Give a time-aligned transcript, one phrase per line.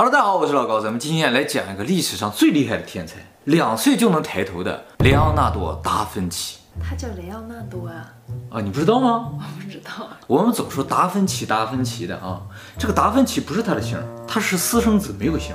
[0.00, 6.58] Hello，大家好，我是老高，咱们今天来讲一个历史上最厉害的天才，两岁就能抬头的雷昂纳多·达芬奇。
[6.80, 8.06] 他叫雷昂纳多啊？
[8.48, 9.32] 啊，你不知道吗？
[9.32, 10.08] 我不知道。
[10.28, 12.40] 我们总说达芬奇，达芬奇的啊，
[12.78, 15.52] 这个达芬奇不是他的姓，他是私生子，没有姓。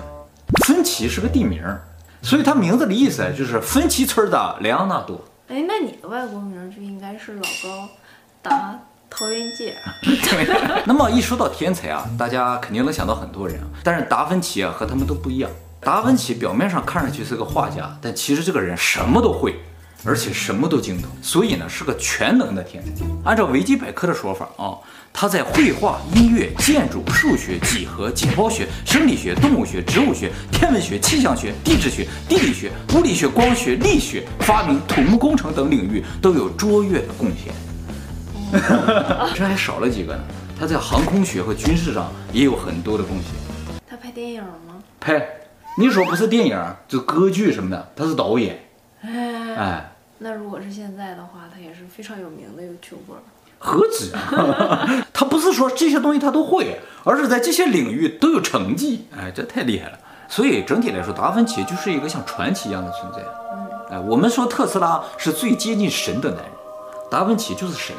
[0.68, 1.64] 芬奇是个地名，
[2.22, 5.22] 所以他名字的意思就是芬奇村的雷昂纳多。
[5.48, 7.90] 哎，那你的外国名就应该是老高
[8.42, 8.78] 达。
[9.16, 9.76] 桃园姐，
[10.86, 13.68] 那么一说到天才啊，大家肯定能想到很多人啊。
[13.84, 15.50] 但是达芬奇啊和他们都不一样。
[15.80, 19.56] 达芬奇表面上看上去是个画家，但其实这个人什么都会，
[20.04, 23.06] 而且什么都精通，所以呢是个全能的天才。
[23.24, 24.74] 按照维基百科的说法啊，
[25.14, 37.54] 他在绘画、音乐、建筑、数学、几何、解剖学、生理学、动物学、植物学、天文学、气象学、地质学、地理学、物理学、光学、力学、发明、土木工程等领域都有卓越的贡献。
[39.34, 40.22] 这还少了几个呢？
[40.60, 43.32] 他在航空学和军事上也有很多的贡献。
[43.88, 44.82] 他拍电影吗？
[45.00, 45.22] 拍，
[45.78, 48.60] 你说不是电影，就歌剧什么的，他是导演。
[49.02, 53.18] 哎，哎，那如果是现在的话，他也是非常有名的 YouTuber。
[53.60, 55.06] 何止啊！
[55.14, 59.08] 他不是说这些东西他都会，而是在这些领域都有成绩。
[59.18, 59.98] 哎，这太厉害了。
[60.28, 63.20] 所以整体来说，达芬奇就是一个像传奇一样的存在。
[63.54, 66.52] 嗯，哎，我们说特斯拉是最接近神的男人，
[67.10, 67.96] 达芬奇就是神。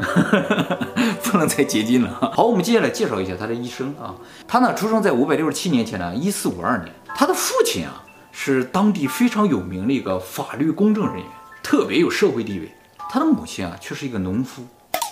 [1.22, 2.10] 不能再接近了。
[2.34, 4.14] 好，我们接下来介绍一下他的一生啊。
[4.48, 6.92] 他呢，出生在五百六十七年前呢，一四五二年。
[7.14, 11.24] 他的父亲啊，是当地非常有名的一个法律公证人员，
[11.62, 12.74] 特别有社会地位。
[13.08, 14.62] 他的母亲啊，却是一个农夫。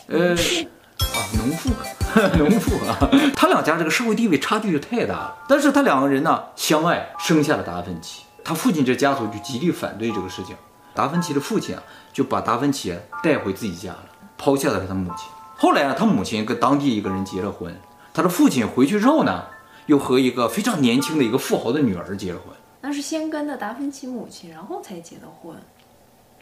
[0.07, 1.71] 呃，啊，农妇，
[2.39, 2.97] 农妇啊。
[3.37, 5.37] 他两家这个社会地位差距就太大了。
[5.49, 8.23] 但是他两个人呢，相爱，生下了达芬奇。
[8.45, 10.57] 他父亲这家族就极力反对这个事情。
[10.95, 14.05] 达芬奇的父亲啊，就把达芬奇带回自己家了。
[14.39, 15.29] 抛下了他母亲。
[15.57, 17.77] 后来啊，他母亲跟当地一个人结了婚。
[18.15, 19.45] 他的父亲回去之后呢，
[19.87, 22.55] 又和一个非常年轻的一个富豪的女儿结了婚。
[22.81, 25.55] 那是先跟的达芬奇母亲，然后才结的婚。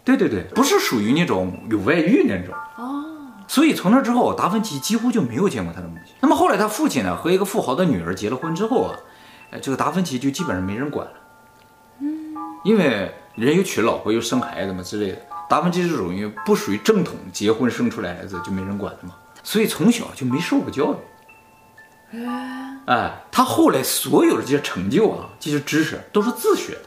[0.05, 2.55] 对对对，不是属于那种有外遇那种。
[2.77, 3.05] 哦。
[3.49, 6.15] 所以从那之后，达芬奇几乎就没有见过他的母亲。
[6.21, 8.97] 那么后来他父亲呢，和一个富豪的女儿结了婚之后啊，
[9.51, 11.13] 哎，这个达芬奇就基本上没人管了。
[12.01, 12.35] 嗯。
[12.65, 15.19] 因为人又娶老婆又生孩子嘛之类的。
[15.49, 20.97] 达芬奇这种因为不属于正统结婚生出来孩子就没人管的嘛，所以从小就没受过教育。
[22.87, 26.83] 哎，他后来所有的这些成就啊，这些知识都是自学的，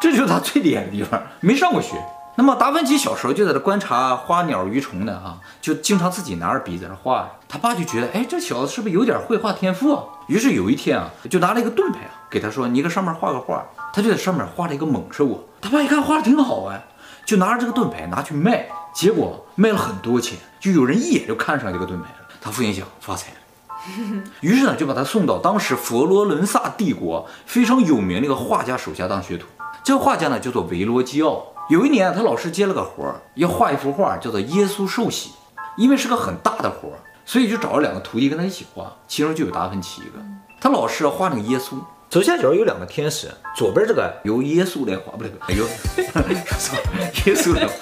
[0.00, 1.96] 这就是他最厉害的地方，没上过学。
[2.34, 7.28] 那么达芬奇小时候就在这观察花鸟鱼虫的啊，就经常自己拿着笔在那画。
[7.46, 10.04] 他爸就觉得，哎，这小子是不是有点绘画天赋啊？
[10.28, 13.62] 于是有一天啊，就拿了一个盾牌啊，给他说，你搁上面画个画。
[13.92, 15.36] 他就在上面画了一个猛兽啊。
[15.60, 16.80] 他爸一看画的挺好啊。
[17.24, 22.16] 就拿着这个盾牌拿去卖，结果卖了很多钱，就有人一眼就看上这个盾牌了。
[22.40, 29.46] 他父亲想发财了， 于是呢就把他送到当时佛罗伦萨帝国非常有名的一个画家手下当学徒。
[29.84, 31.46] 这个画家呢叫做维罗基奥。
[31.68, 35.30] 有一年他老师接了个活儿，要画一幅画叫做《耶稣受洗》，
[35.76, 40.22] 因为是个很大的活儿，所以就找了两个徒弟跟他一起画，其中就有达芬奇一个。
[40.60, 41.76] 他老师画那个耶稣。
[42.12, 45.64] 左下角有两个天使，左边这个由耶稣来画，不对，哎呦，
[47.24, 47.72] 耶稣来画，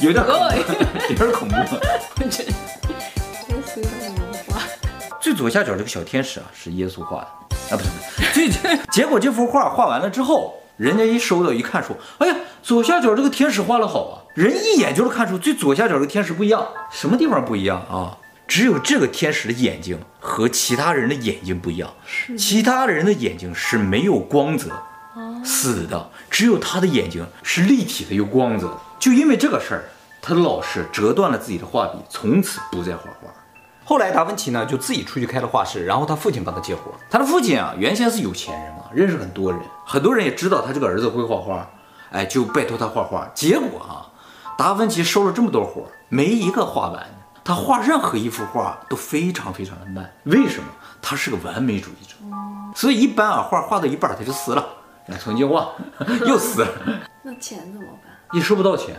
[0.00, 0.44] 有点恐怖，
[1.10, 1.54] 有点恐怖。
[1.54, 2.30] 耶
[3.66, 4.62] 稣来画。
[5.20, 7.26] 最左下角这个小天使啊，是耶稣画的
[7.70, 7.90] 啊，不是，
[8.32, 8.48] 最
[8.90, 18.16] 结果这幅画画完了之后，人家一收到一看说，哎呀，左下角这个天使画的好啊，人一眼就能看出最左下角这个天使不一样，什么地方不一样啊？
[18.46, 21.92] 只有这个天使的眼睛和其他人的眼睛不一样，
[22.38, 24.70] 其他人的眼睛是没有光泽，
[25.44, 28.78] 死的，只有他的眼睛是立体的，有光泽。
[28.98, 29.84] 就因为这个事儿，
[30.20, 33.28] 他的老师折断了自己的画笔，从此不再画画。
[33.84, 36.92] 后来达芬奇呢就自己出去开了画室，然后他父亲帮他接活。
[37.10, 41.70] 他的父亲啊原先是有钱人嘛，认识很多人，很多人也知道他这个儿子会画画，
[42.10, 43.30] 哎，就拜托他画画。
[43.34, 44.08] 结果啊，
[44.56, 47.06] 达芬奇收了这么多活，没一个画完。
[47.44, 50.68] 他画任何一幅画都非常非常的慢，为什么？
[51.02, 52.14] 他是个完美主义者，
[52.74, 54.66] 所以一般啊画画到一半他就死了，
[55.20, 55.68] 重新画
[56.26, 56.68] 又死了。
[57.22, 58.10] 那钱怎么办？
[58.32, 58.96] 也收不到钱，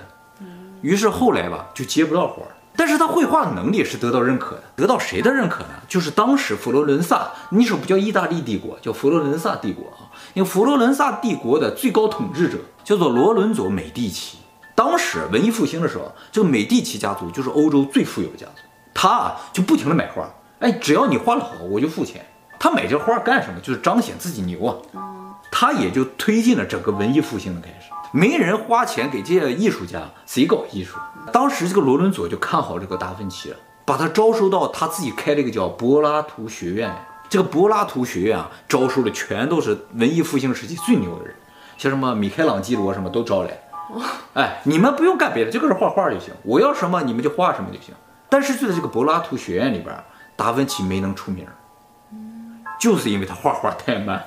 [0.81, 2.49] 于是后来吧就接不到活儿。
[2.77, 5.69] 但是他绘画的能力是得到认可的，得到谁的认可呢？
[5.87, 10.11] 就是当时佛罗伦萨，那时候不叫意大利帝国，叫佛罗伦萨帝国啊。
[10.35, 14.37] 因为佛罗伦萨帝国的最高统治者叫做罗伦佐美第奇。
[14.85, 18.61] 当时文艺复兴的时候，这个美第奇家族就是欧洲最富有的家族。
[18.93, 20.29] 他啊就不停的买画，
[20.59, 22.23] 哎，只要你画得好，我就付钱。
[22.59, 23.59] 他买这画干什么？
[23.61, 24.75] 就是彰显自己牛啊。
[25.51, 27.89] 他也就推进了整个文艺复兴的开始。
[28.11, 30.97] 没人花钱给这些艺术家，谁搞艺术？
[31.33, 36.95] 当时这个罗伦佐就看好这个达芬奇了，把他招收到他自己开了一个叫柏拉图学院，
[37.27, 41.35] 这个柏拉图学院啊，招收的全都是文艺复兴时期最牛的人，
[41.75, 43.59] 像什么米开朗基罗什么都招来。
[44.33, 46.33] 哎，你们不用干别的，就搁这画画就行。
[46.43, 47.93] 我要什么你们就画什么就行。
[48.29, 49.95] 但是就在这个柏拉图学院里边，
[50.35, 51.47] 达芬奇没能出名，
[52.79, 54.21] 就是因为他画画太慢。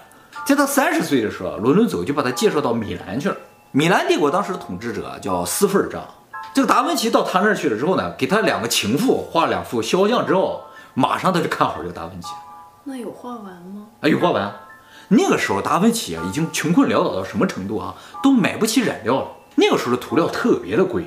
[0.46, 3.36] 在他三十岁的时候，伦伦佐就把他介绍到米兰去了。
[3.72, 6.00] 米兰帝国当时的统治者叫斯菲尔扎。
[6.54, 10.62] 这个达芬奇到他那儿去了之后呢，给他两个情妇画了两幅肖像之后，
[10.94, 12.28] 马上他就看好这个达芬奇。
[12.84, 13.88] 那有画完吗？
[14.00, 14.50] 哎，有画完。
[15.08, 19.28] 那个时候达芬奇啊，已经穷困潦倒到什么程度啊，都买不起染料了。
[19.60, 21.04] 那个时候的涂料特别的贵，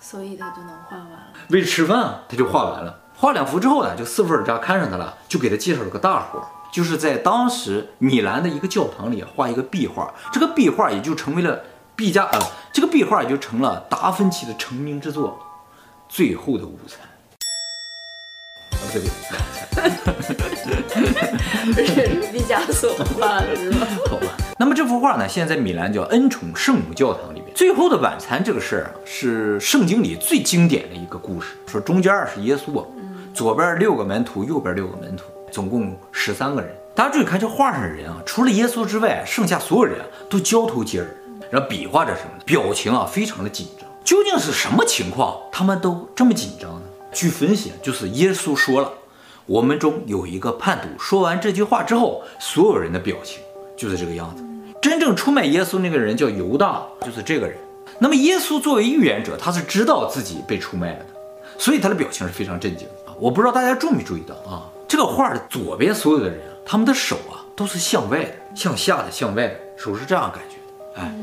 [0.00, 1.18] 所以他就能画完了。
[1.50, 2.98] 为了吃饭，他就画完了。
[3.14, 6.42] 画两幅之后呢，就斯菲尔扎看上他了，就给他介绍了个大活，
[6.72, 10.10] 就是在当时米兰的一个教堂里画一个壁画。
[10.32, 11.60] 这个壁画也就成为了
[11.94, 12.40] 毕加呃，
[12.72, 15.38] 这个壁画也就成了达芬奇的成名之作
[16.12, 17.00] 《最后的午餐》。
[19.00, 19.36] 啊，
[21.74, 23.86] 对对，这是毕加索画的是吧？
[24.10, 24.26] 好吧。
[24.58, 27.50] 那么这幅画呢，现在在米兰叫恩宠圣母教堂里面。
[27.54, 31.54] 最后的晚餐这个事儿啊，是圣经里最经典的一个故事。
[31.66, 32.84] 说中间是耶稣，
[33.32, 36.70] 左边六个门徒，右边六个门徒，总共十三个人。
[36.94, 41.08] 大家注意看这画上的人啊，除了耶稣之外，剩下所有人啊都交头接耳，
[41.50, 43.88] 然后比划着什么，表情啊非常的紧张。
[44.04, 46.82] 究竟是什么情况，他们都这么紧张呢？
[47.14, 48.92] 据分析，就是耶稣说了，
[49.46, 50.88] 我们中有一个叛徒。
[50.98, 53.40] 说完这句话之后，所有人的表情
[53.76, 54.44] 就是这个样子。
[54.82, 57.56] 真正出卖耶稣那个人叫犹大，就是这个人。
[57.98, 61.06] 那么耶稣作为预言者，他是知道自己被出卖了的，
[61.56, 63.14] 所以他的表情是非常震惊啊。
[63.18, 64.68] 我不知道大家注没注意到啊？
[64.88, 71.00] 这个画的左边所有的人，他们的手啊都是向外的，向下的，向外的，手是这样感觉的。
[71.00, 71.14] 哎，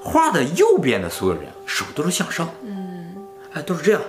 [0.00, 3.16] 画的右边的所有人手都是向上，嗯，
[3.52, 4.00] 哎，都是这样。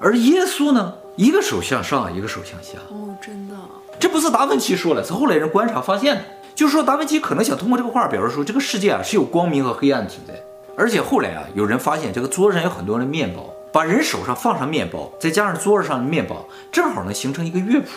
[0.00, 2.78] 而耶稣呢，一个手向上，一个手向下。
[2.90, 3.54] 哦，真的？
[3.98, 6.22] 这不是达芬奇说了，是后来人观察发现的。
[6.54, 10.34] 就是说，达芬奇可能想通过这个画表示说，这个世界啊是有光明和黑暗存在。
[10.76, 17.88] 而且后来啊，有人发现这个桌子上有很多的面包，把人手上放上面包，再加上桌子上的面包，正好能形成一个乐谱。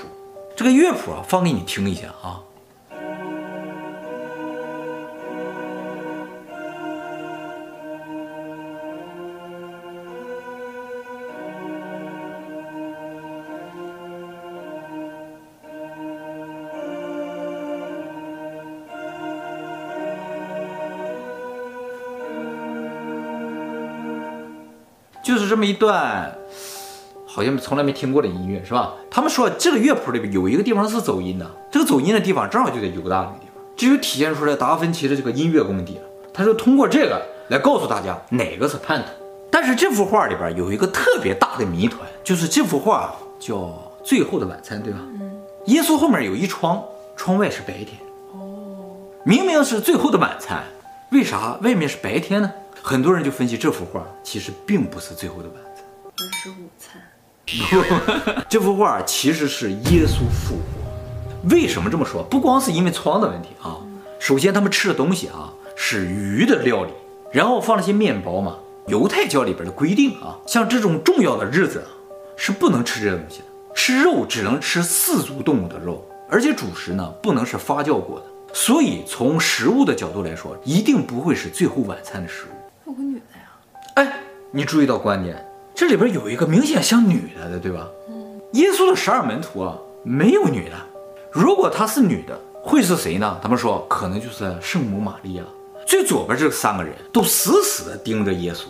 [0.55, 2.41] 这个乐谱啊，放给你听一下啊。
[25.51, 26.33] 这么一段，
[27.25, 28.93] 好像从来没听过的音乐，是吧？
[29.09, 36.03] 他们说这个乐谱里边有一个地方是走音的，这个走音的地方正好就在犹大那个地方，这就体现出来达芬奇的这个音乐功底了。
[36.33, 39.07] 他说通过这个来告诉大家哪个是叛徒。
[39.51, 43.55] 但是这幅画里边有一个特别大的谜团，就是这幅画叫
[44.05, 44.99] 《最后的晚餐》，对吧？
[45.19, 45.33] 嗯。
[45.65, 46.81] 耶稣后面有一窗，
[47.17, 47.99] 窗外是白天。
[48.31, 48.95] 哦。
[49.25, 50.63] 明明是最后的晚餐，
[51.11, 52.49] 为啥外面是白天呢？
[52.81, 55.83] 很多人就分析这幅画其实并不是最后的晚餐，
[56.17, 57.01] 而是午餐。
[58.47, 61.49] 这幅画其实是耶稣复活。
[61.49, 62.23] 为什么这么说？
[62.23, 63.77] 不光是因为窗的问题啊。
[64.19, 66.91] 首先，他们吃的东西啊是鱼的料理，
[67.33, 68.57] 然后放了些面包嘛。
[68.87, 71.89] 犹太教里边的规定啊，像这种重要的日子啊，
[72.37, 73.45] 是不能吃这些东西的。
[73.73, 78.25] 吃肉只能吃四足动物的肉，而且主食呢不能是发酵过的。
[78.53, 82.50] 所以从食物的角度来说，一定不会是最后晚餐的食物。
[82.91, 83.47] 有个女的呀？
[83.95, 84.19] 哎，
[84.51, 85.43] 你注意到观点，
[85.73, 87.87] 这里边有一个明显像女的的，对吧？
[88.09, 88.41] 嗯。
[88.53, 90.75] 耶稣的十二门徒啊，没有女的。
[91.31, 93.39] 如果她是女的，会是谁呢？
[93.41, 95.43] 他们说可能就是圣母玛利亚。
[95.87, 98.65] 最左边这三个人都死死地盯着耶稣，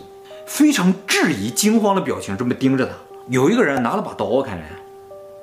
[0.46, 2.92] 非常质疑、惊慌的表情，这么盯着他。
[3.28, 4.68] 有一个人拿了把刀，看来。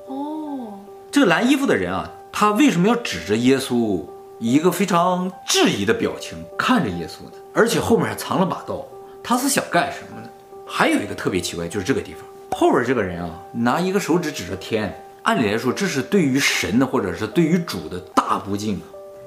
[0.07, 0.79] 哦。
[1.11, 4.05] 这个蓝衣服的人啊，他为什么要指着耶稣？
[4.39, 8.85] 以一个非常质疑的表情看着耶稣的，而且后面还藏了把刀，
[9.21, 10.29] 他是想干什么呢？
[10.65, 18.81] 还有一个特别奇怪，就是这个地方后边这个人啊，拿一个手指指着天，按理来说这是对于神的或者是对于主的大不敬啊。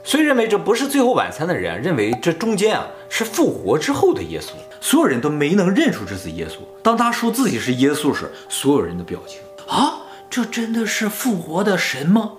[0.04, 4.50] 所以认为这不是最后晚餐的人认为这中间啊是复活之后的耶稣，
[4.80, 6.56] 所有人都没能认出这是耶稣。
[6.82, 12.32] 当他说自己是耶稣时，所有人的表情啊，这真的是复活的神吗？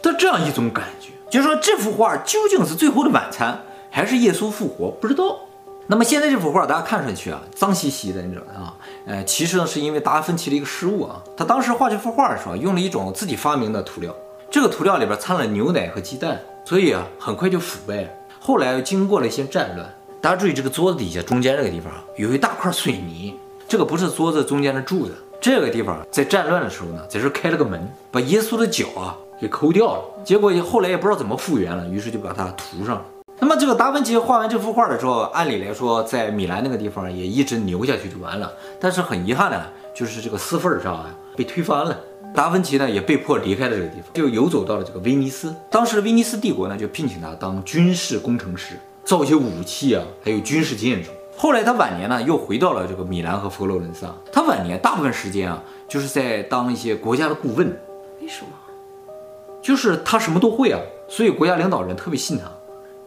[0.00, 1.08] 的这样一种感觉。
[1.30, 4.90] 就说这幅画究竟是最后的晚餐，还是耶稣复活？
[4.90, 5.40] 不知道。
[5.90, 8.74] 那么现在这幅画大家看上去啊，脏兮兮的，你知道啊？
[9.06, 11.22] 呃，其实呢是因为达芬奇的一个失误啊。
[11.36, 14.14] 他当时画这幅画的时候，用了一种自己发明的涂料，
[14.50, 18.08] 这个涂料里边掺了牛奶和鸡蛋，所以啊很快就腐败了。
[18.38, 23.34] 后来又经过了一些战乱，大家注意这个桌子底下中间这个地方有一大块水泥，
[23.66, 29.16] 这个不是桌子中间的柱子，这个地方在战乱的时候呢，在这开了个门，把耶稣的脚啊。
[29.40, 33.04] 给抠掉了，结果也后来也不知道怎么复原了，于是就把它涂上了。
[33.40, 41.96] 那么这个达芬奇画完这幅画的时候，按理来说在米兰那个地方也一直留下去就完了，但是很遗憾的，就是这个私份上啊被推翻了。
[42.34, 45.54] 达芬奇呢也被迫离开了这个地方，就游走到了这个威尼斯。
[45.70, 51.10] 当时威尼斯帝国呢就聘请他当军事工程师，造一些武器啊，还有军事建筑。
[51.36, 54.12] 后来他晚年呢又回到了这个米兰和佛罗伦萨。
[54.32, 57.68] 他晚年大部分时间啊就是在当一些国家的顾问。
[58.20, 58.48] 为什么？
[59.62, 62.44] 就是他什么都会啊，所以国家领导人特别信他。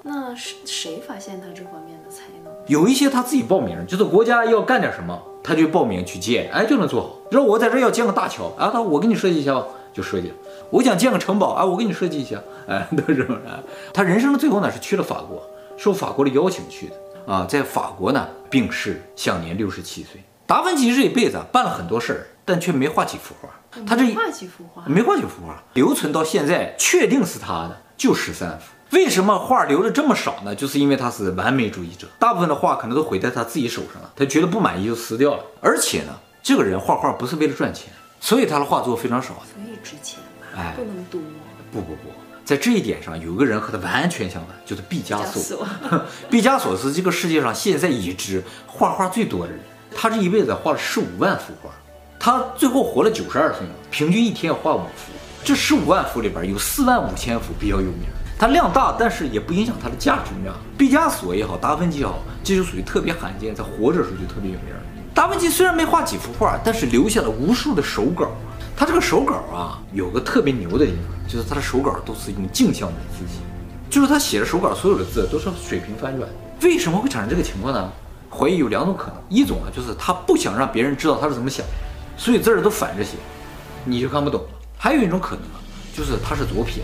[0.03, 2.51] 那是谁发现他这方面的才能？
[2.67, 5.21] 有一些他自己报名，就是国家要干点什么。
[5.43, 7.09] 他就报名去建，哎，就能做好。
[7.27, 9.59] 比如说我在这要建个大桥啊，他我给你设计一下，
[9.91, 10.35] 就设计了。
[10.69, 13.63] 我想建个城堡啊，我给你设计一下，哎， 都是这么着。
[13.91, 15.41] 他人生的最后呢，是去了法国，
[15.77, 20.21] 受法国的邀请去的啊，在法国呢病逝，享年六十七岁。
[20.45, 23.49] 达芬奇这一辈子办了很多事儿，但却没画几幅画。
[23.85, 24.83] 他这画几幅画？
[24.85, 28.65] 没画几幅画，留存到现在确定是他的就十三幅。
[28.89, 30.53] 为什么画留的这么少呢？
[30.53, 35.43] 就是因为他是完美主义者，大部分的画可能都毁在他自己手上了，他觉得不满意就撕掉了。
[35.61, 36.11] 而且呢，
[36.43, 40.57] 这个人画画不是为了赚钱，所以他的画作非常少，所以值钱吧？
[40.57, 41.21] 哎，不能多。
[41.71, 42.11] 不不不，
[42.43, 45.65] 在这一点上有个人和他完全相反，就是毕加索。
[46.29, 49.61] 毕加索是这个世界上现在已知画画最多的人，
[49.95, 51.69] 他这一辈子画了十五万幅画，
[52.23, 55.11] 他最后活了九十二岁嘛，平均一天要画五幅。
[55.43, 58.01] 这十五万幅里边有四万五千幅比较有名。
[58.37, 60.29] 它量大，但是也不影响它的价值。
[60.37, 64.67] 你知道，毕加索也好，达芬奇也好，这就属于特别罕见，在活着的时候就特别有名。
[65.15, 68.29] 达芬奇虽然没画几幅画，但是留下了无数的手稿。
[68.77, 73.39] 他这个手稿啊，有个特别牛的地方，就是他的手稿都是用镜像的字体，
[73.89, 76.29] 就是他写的手稿所有的字都是水平翻转。
[76.61, 77.91] 为什么会产生这个情况呢？
[78.29, 81.65] 怀疑有两种可能，一种啊，就是他不想让别人知道他是怎么想，
[82.21, 83.17] 所以字儿都反着写，
[83.83, 84.47] 你就看不懂了。
[84.77, 85.41] 还有一种可能，
[85.91, 86.83] 就是他是左撇。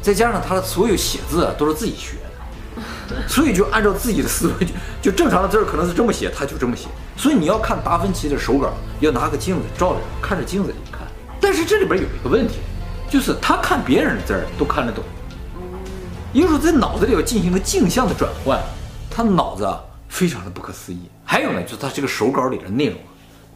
[0.00, 6.86] 再加上他的所有写字都是自己学的，所以就按照自己的思维，就就正常的字儿可能是这么写，他就这么写。
[7.18, 11.02] 所以你要看达芬奇的手稿，要拿个镜子照着，看着镜子里看。
[11.38, 12.54] 但是这里边有一个问题，
[13.10, 15.04] 就是他看别人的字儿都看得懂，
[16.32, 18.58] 也就是说在脑子里要进行个镜像的转换，
[19.10, 19.68] 他脑子
[20.08, 21.10] 非常的不可思议。
[21.26, 22.96] 还有呢，就是他这个手稿里的内容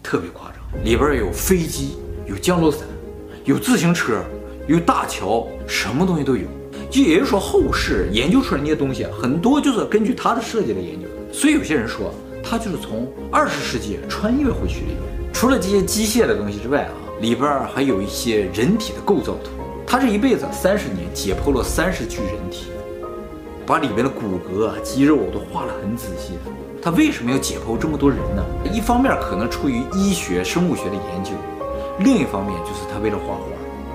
[0.03, 2.81] 特别夸张，里边有飞机，有降落伞，
[3.45, 4.23] 有自行车。
[4.69, 6.47] 有大桥，什么东西都有，
[6.89, 11.35] 就也就是说后世研究出来那些东西，很多就是根据他的设计来研究的。
[11.35, 15.33] 所以有些人说他就是从二十世纪穿越回去的。
[15.33, 19.51] 除了这些机械的东西之外啊，里边还有一些人体的构造图。
[19.85, 22.67] 他这一辈子三十年解剖了三十具人体，
[23.67, 26.35] 把里边的骨骼、肌肉都画得很仔细。
[26.85, 28.45] 他为什么要解剖这么多人呢？
[28.73, 31.31] 一方面可能出于医学、生物学的研究，
[32.01, 33.43] 另一方面就是他为了画画。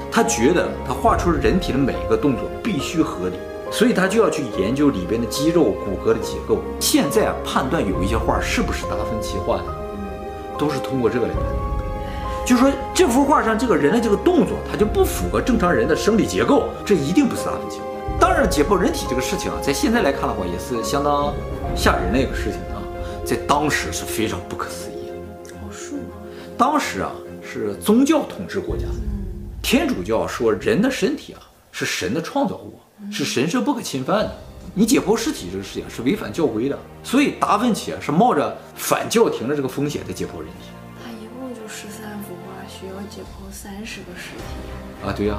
[0.09, 3.35] 他觉得他画出人体的每一个动作必须合理，
[3.69, 6.59] 所以他就要去研究里边的肌肉、骨骼的结构。
[6.79, 9.65] 现在啊，判断有一些画是不是达芬奇画的，
[10.57, 11.53] 都是通过这个来判断。
[12.45, 18.17] 就说这幅画上这个人的这个动作，它就不符合正常人的生理结构，这一定不是达芬奇画的。
[18.17, 21.33] 当然，解剖人体这个事情啊，在现在来看的话，也是相当
[21.75, 22.59] 吓人的一个事情，
[23.27, 25.55] 在当时是非常不可思议的。
[25.55, 26.15] 哦，是吗？
[26.57, 27.11] 当时啊，
[27.43, 28.85] 是宗教统治国家。
[29.61, 31.41] 天主教说人的身体啊
[31.73, 32.79] 是神的创造物，
[33.11, 34.33] 是神圣不可侵犯的。
[34.73, 40.69] 你解剖尸体这个事情是违反教规的，所以达芬奇啊是冒着反教廷的这个风险在解剖人体。
[41.03, 45.11] 他一共就十三幅画，需要解剖三十个尸体啊？
[45.11, 45.37] 对呀。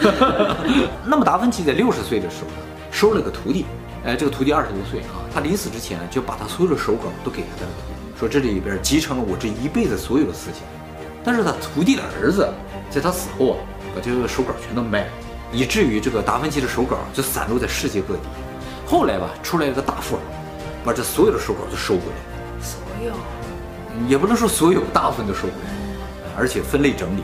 [1.08, 2.50] 那么达芬奇在六十岁的时候
[2.92, 3.64] 收了个徒弟，
[4.04, 10.62] 哎，这个徒弟二十多岁啊，他临死之前就把他所有的手稿都给了他的徒弟，说这里边集成了我这一辈子所有的思想。
[11.22, 12.48] 但是他徒弟的儿子
[12.88, 13.58] 在他死后啊，
[13.94, 15.10] 把这个手稿全都卖了，
[15.52, 18.22] 以至于这个达芬奇的手稿就散落在世界各地。
[18.86, 20.22] 后来吧，出来一个大富豪，
[20.82, 22.64] 把这所有的手稿都收回来。
[22.64, 23.12] 所有？
[24.08, 27.22] 也不能说所有，大部分都收回来，而且分类整理。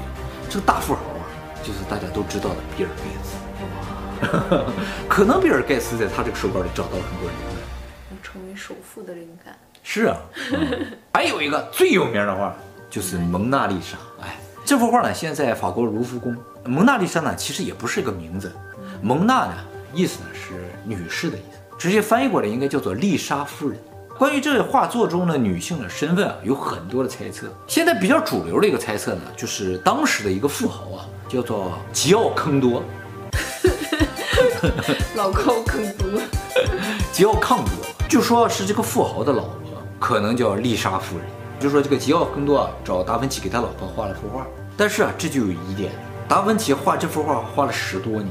[0.50, 1.24] 这个大富豪啊，
[1.62, 3.45] 就是大家都知道的比尔盖茨。
[5.08, 7.56] 可能比尔盖茨在他这个手稿里找到了很多灵感，
[8.10, 9.56] 能成为首富的灵感。
[9.82, 10.16] 是啊，
[10.52, 12.54] 嗯、还有一个最有名的画。
[12.88, 16.34] 就是蒙娜丽莎，哎，这幅画呢，现在法国卢浮宫。
[16.64, 18.50] 蒙娜丽莎呢，其实也不是一个名字，
[19.02, 19.54] 蒙娜呢，
[19.92, 23.78] 意思呢是女士的意思，直接翻译过来应该叫做丽莎夫人。
[24.16, 27.48] 关于这画作中的女性的身份啊，有很多的猜测。
[27.66, 32.82] 现在比较主流的一个猜测呢，就是当时的一个富豪啊，叫做吉奥康多，
[35.16, 36.20] 老高更多，
[37.12, 39.60] 吉奥康多，就说是这个富豪的老婆，
[39.98, 41.26] 可能叫丽莎夫人。
[41.58, 44.46] 就说这个吉奥康多啊，找达芬奇给他老婆画了幅画，
[44.76, 45.90] 但是啊，这就有疑点，
[46.28, 48.28] 达芬奇画这幅画画了十多年，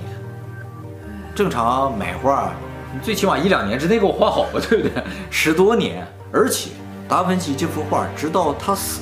[1.33, 2.51] 正常买画，
[2.93, 5.03] 你最起码一两年之内给我画好吧，对不对？
[5.31, 6.69] 十多年，而且
[7.09, 9.01] 达芬奇这幅画直到他死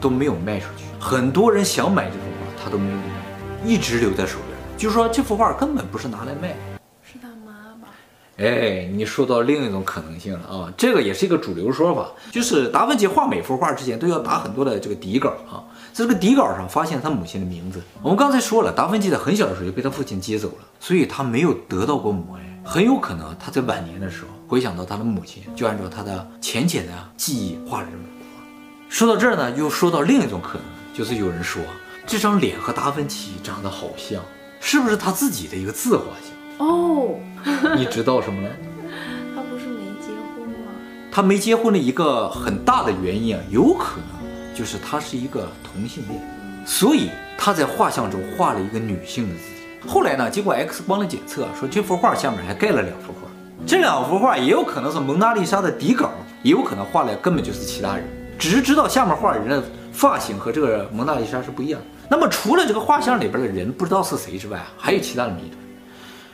[0.00, 3.04] 都没有卖出去，很多人想买这幅画，他都没有卖，
[3.64, 4.58] 一直留在手边。
[4.76, 6.56] 就说这幅画根本不是拿来卖。
[8.40, 15.60] 哎，你说到另一种可能性了啊，这个也是一个主流说法，就是达芬奇画每幅画之前都要打很多的这个底稿啊，
[15.92, 17.82] 在这个底稿上发现他母亲的名字。
[18.00, 28.42] 我们刚才说了，达芬奇在很小的时候就被他父亲接走了，所以他没有得到过母爱，很有可能他在晚年的时候回想到他的母亲，就按照他的浅浅的记忆画了这幅画。
[28.88, 30.62] 说到这儿呢，又说到另一种可能，
[30.96, 31.60] 就是有人说
[32.06, 34.22] 这张脸和达芬奇长得好像，
[34.60, 36.39] 是不是他自己的一个自画像？
[36.60, 37.14] 哦，
[37.74, 38.50] 你知道什么了？
[39.34, 40.70] 他不是没结婚吗？
[41.10, 46.20] 他没结婚的一个很大的原因啊，有可能就是他是一个同性恋，
[46.66, 49.88] 所以他在画像中画了一个女性的自己。
[49.88, 53.26] 后来呢，经过 X 光的检测，说这幅画下面还盖了两幅画，
[53.66, 56.10] 这两幅画也有可能是蒙娜丽莎的底稿，
[56.42, 58.04] 也有可能画的根本就是其他人，
[58.38, 61.80] 只是知道下面画人的发型和这个蒙娜丽莎是不一样。
[62.10, 65.58] 那么除了这个画像里边的人不知道是谁之外，还有其他的谜团。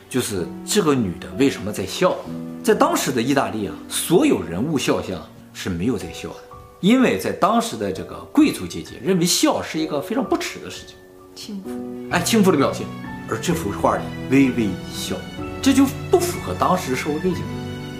[0.09, 2.15] 就是这个女的为什么在笑？
[2.63, 5.21] 在当时的意大利啊，所有人物肖像
[5.53, 6.35] 是没有在笑的，
[6.81, 10.95] 因为在当时的这个贵族阶级认为笑是一个非常不耻的事情，
[11.35, 11.69] 轻浮，
[12.11, 12.85] 哎，轻浮的表现。
[13.29, 15.15] 而这幅画里微微一笑，
[15.61, 17.41] 这就不符合当时社会背景。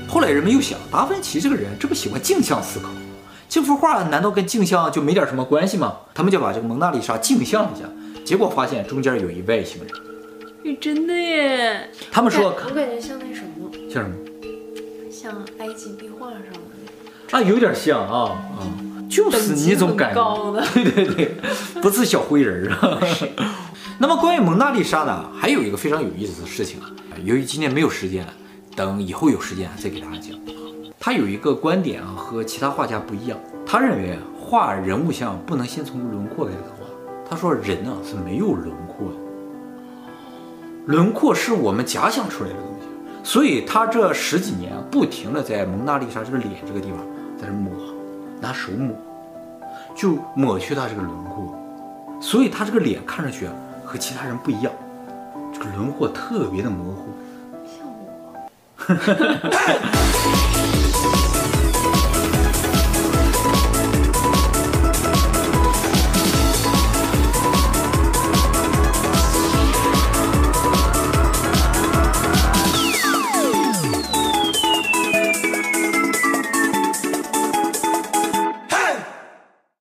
[0.07, 2.87] 后来人们又想，达芬奇这个人这不喜欢镜像思考，
[3.49, 5.97] 这幅画难道跟镜像就没点什么关系吗？
[6.13, 7.85] 他们就把这个蒙娜丽莎镜像一下，
[8.25, 9.91] 结果发现中间有一外星人。
[10.75, 11.89] 真的耶！
[12.11, 14.15] 他们说，我感觉像那什么，像什么？
[15.11, 16.49] 像埃及壁画上的
[17.31, 18.61] 那啊，有点像啊啊，
[19.09, 21.35] 就是你总感觉，对对对，
[21.81, 22.99] 不是小灰人啊。
[23.99, 26.91] 那么关于蒙娜丽莎呢，还有一个非常有意思的事情啊。
[27.23, 28.33] 由于今天没有时间了，
[28.75, 30.39] 等以后有时间再给大家讲。
[30.99, 33.39] 他有一个观点啊，和其他画家不一样。
[33.65, 36.85] 他认为画人物像不能先从轮廓开始画。
[37.29, 39.26] 他说人呢是没有轮廓的。
[40.87, 42.87] 轮廓是我们假想出来的东西，
[43.21, 46.99] 所以他这十几年不停的在蒙娜丽莎这个脸这个地方
[47.37, 47.73] 在这抹，
[48.39, 48.95] 拿手抹，
[49.93, 51.53] 就抹去他这个轮廓，
[52.21, 53.49] 所以他这个脸看上去
[53.83, 54.71] 和其他人不一样，
[55.53, 57.09] 这个轮廓特别的模糊，
[57.67, 58.07] 像我。